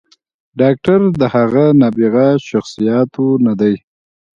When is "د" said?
1.19-1.21